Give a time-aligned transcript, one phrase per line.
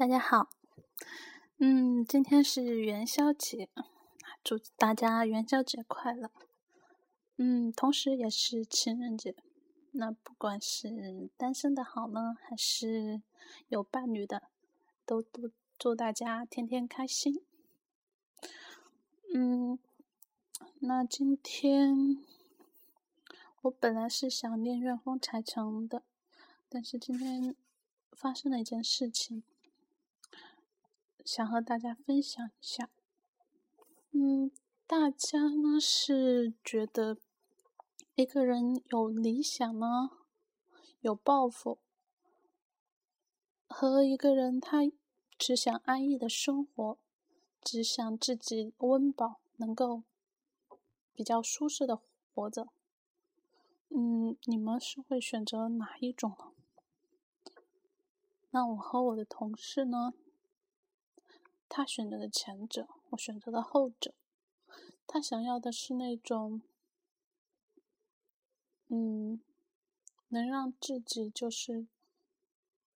[0.00, 0.48] 大家好，
[1.58, 3.68] 嗯，今天是元宵节，
[4.42, 6.30] 祝大家元宵节快乐。
[7.36, 9.36] 嗯，同时也是情人节，
[9.90, 13.20] 那不管是单身的好呢，还是
[13.68, 14.44] 有伴侣的，
[15.04, 17.42] 都都祝大家天天开心。
[19.34, 19.78] 嗯，
[20.78, 22.24] 那今天
[23.60, 26.02] 我本来是想念怨风柴城的，
[26.70, 27.54] 但是今天
[28.12, 29.42] 发生了一件事情。
[31.24, 32.90] 想和大家分享一下，
[34.12, 34.50] 嗯，
[34.86, 37.18] 大家呢是觉得
[38.14, 40.10] 一个人有理想呢，
[41.00, 41.78] 有抱负，
[43.68, 44.78] 和一个人他
[45.38, 46.98] 只想安逸的生活，
[47.62, 50.02] 只想自己温饱，能够
[51.12, 52.00] 比较舒适的
[52.34, 52.68] 活着，
[53.88, 56.52] 嗯，你们是会选择哪一种呢？
[58.50, 60.12] 那我和我的同事呢？
[61.72, 64.12] 他选择的前者，我选择的后者。
[65.06, 66.60] 他想要的是那种，
[68.88, 69.40] 嗯，
[70.28, 71.86] 能让自己就是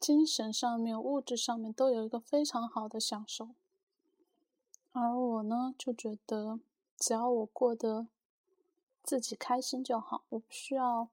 [0.00, 3.50] 精神上面、物质上面都有一个非常好的享受。
[4.92, 6.58] 而我呢，就觉得
[6.96, 8.06] 只要我过得
[9.02, 11.08] 自己开心就好，我不需要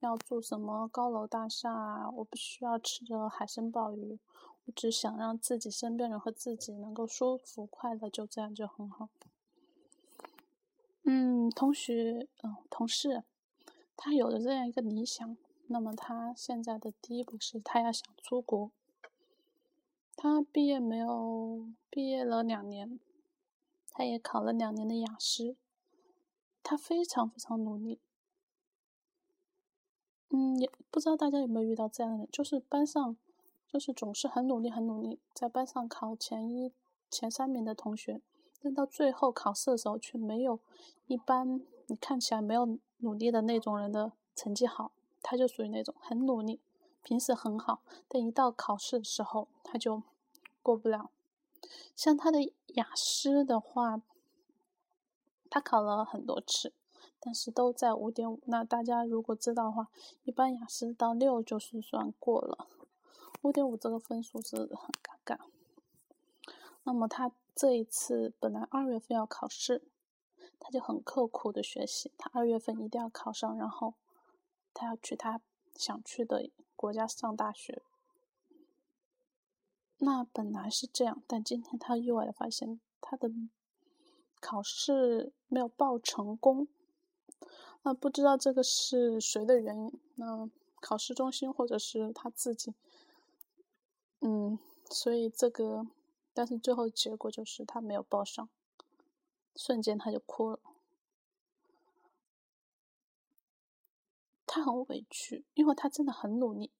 [0.00, 4.18] 要住什么高楼大厦啊，我不需要吃着海参鲍鱼。
[4.64, 9.08] 我只想让自己身边人和自己能够舒服快乐，就这样就很好。
[11.02, 13.24] 嗯，同学，嗯，同事，
[13.96, 18.70] 他有了这样一个理想，那么他现在的第一步是他要想出国。
[20.14, 21.66] 他毕业没有？
[21.90, 23.00] 毕业了两年，
[23.90, 25.56] 他也考了两年的雅思，
[26.62, 27.98] 他非常非常努力。
[30.30, 33.16] 嗯，也不知道大家有没有遇到这样的人，就是班上。
[33.72, 36.70] 就是总是很努力，很努力，在班上考前一、
[37.10, 38.20] 前三名的同学，
[38.62, 40.60] 但到最后考试的时候却没有
[41.06, 44.92] 一般你看起来没有努力的那种人的成绩好。
[45.22, 46.60] 他就属于那种很努力，
[47.02, 50.02] 平时很好，但一到考试的时候他就
[50.62, 51.10] 过不了。
[51.96, 54.02] 像他的雅思的话，
[55.48, 56.74] 他考了很多次，
[57.18, 58.40] 但是都在五点五。
[58.44, 59.88] 那大家如果知道的话，
[60.24, 62.66] 一般雅思到六就是算过了。
[63.42, 65.38] 五点五这个分数是很尴尬。
[66.84, 69.82] 那么他这一次本来二月份要考试，
[70.58, 73.94] 他就很刻苦的学习，他二月份一定要考上，然后
[74.72, 75.40] 他要去他
[75.76, 77.82] 想去的国家上大学。
[79.98, 83.30] 那本来是这样，但今天他意外的发现他的
[84.40, 86.66] 考试没有报成功。
[87.84, 90.00] 那不知道这个是谁的原因？
[90.16, 90.48] 那
[90.80, 92.74] 考试中心或者是他自己？
[94.24, 94.56] 嗯，
[94.88, 95.84] 所以这个，
[96.32, 98.48] 但是最后结果就是他没有报上，
[99.56, 100.60] 瞬间他就哭了。
[104.46, 106.70] 他很委屈，因为他真的很努力，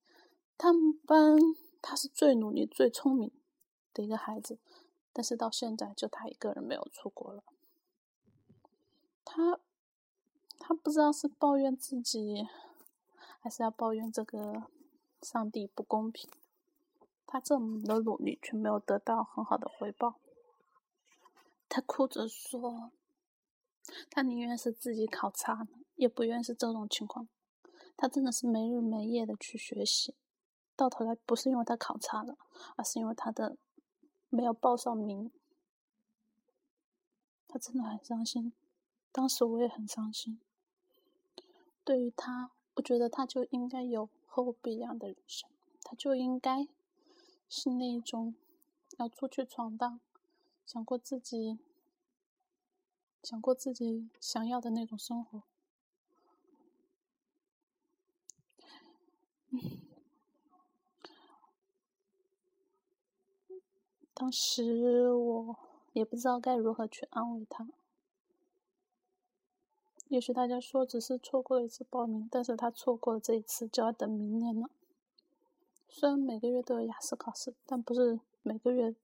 [0.56, 1.36] 他们班
[1.81, 3.32] 他是最努力、最聪明
[3.92, 4.58] 的一个孩子，
[5.12, 7.42] 但是到现在就他一个人没有出国了。
[9.25, 9.58] 他，
[10.60, 12.47] 他不知道是抱怨自己，
[13.41, 14.64] 还是要抱怨这个
[15.22, 16.31] 上帝不公平。
[17.32, 20.16] 他这么的努力，却没有得到很好的回报。
[21.66, 22.93] 他哭着说
[24.12, 27.26] ：“他宁愿是自己考差了，也不愿是这种情况。
[27.97, 30.15] 他真的是没日没夜的去学习，
[30.76, 32.37] 到头来不是因为他考差了，
[32.76, 33.56] 而是因为他的
[34.28, 35.32] 没有报上名。
[37.49, 38.53] 他真的很伤心，
[39.10, 40.38] 当时我也很伤心。
[41.82, 45.49] 对于他，我觉得他就应该有和我不一样的人生，
[45.82, 46.69] 他就应该。”
[47.54, 48.34] 是那种
[48.96, 50.00] 要出去闯荡，
[50.64, 51.58] 想过自己
[53.22, 55.42] 想过自己想要的那种生活。
[64.14, 65.56] 当时我
[65.93, 67.69] 也不知道该如何去安慰他。
[70.08, 74.70] 也许大家说只是错过了一次报名，但是他错过了这一次，就要等明年了。
[75.94, 78.94] 虽然每个月都有雅思考试，但不是每个月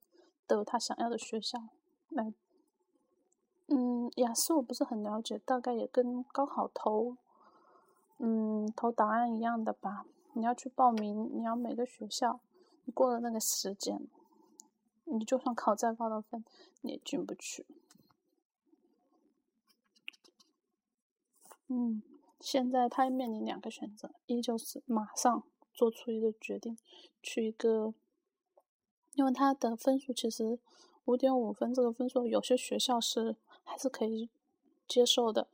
[0.46, 1.68] 都有他想要的学校。
[2.08, 2.32] 来，
[3.66, 7.18] 嗯，雅思我不是很了解，大概也跟高考投，
[8.16, 10.06] 嗯，投档案一样的吧。
[10.32, 12.40] 你要去报名，你要每个学校，
[12.84, 14.08] 你过了那个时间，
[15.04, 16.42] 你就算考再高的分，
[16.80, 17.66] 你也进不去。
[21.68, 22.02] 嗯，
[22.40, 25.44] 现在他面临两个选择，一就是马上。
[25.78, 26.76] 做出一个决定，
[27.22, 27.94] 去一个
[29.14, 30.58] 因为他的分数其实
[31.04, 34.28] 五点五分这个分数，有些学校是还是可以
[34.88, 35.46] 接受的。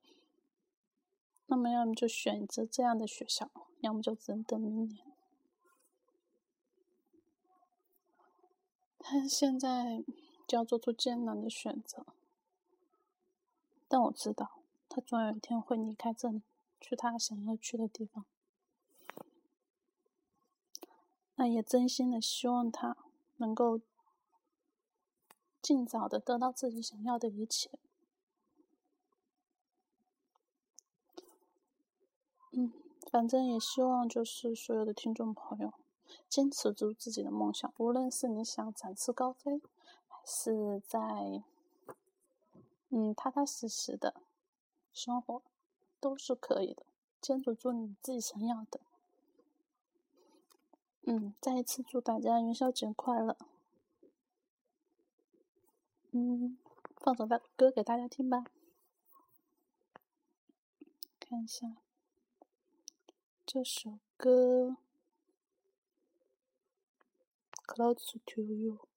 [1.44, 3.50] 那么要么就选择这样的学校，
[3.80, 5.04] 要么就只能等明年。
[8.98, 10.02] 他现在
[10.48, 12.06] 就要做出艰难的选择，
[13.86, 16.40] 但我知道他总有一天会离开这里，
[16.80, 18.24] 去他想要去的地方。
[21.36, 22.96] 那也真心的希望他。
[23.38, 23.80] 能够
[25.60, 27.68] 尽早的得到自己想要的一切。
[32.52, 32.72] 嗯，
[33.10, 35.74] 反正也希望就是所有的听众朋友
[36.28, 39.60] 坚持住自己的梦想，无论是你想展翅高飞，
[40.06, 41.42] 还是在
[42.90, 44.14] 嗯踏踏实实的
[44.92, 45.42] 生活，
[45.98, 46.86] 都是可以的。
[47.20, 48.78] 坚持住你自己想要的。
[51.06, 53.36] 嗯，再一次祝大家元宵节快乐。
[56.12, 56.58] 嗯，
[56.96, 58.44] 放首大歌给大家听吧。
[61.20, 61.76] 看一下
[63.44, 64.78] 这首歌
[67.66, 68.88] ，Close to You。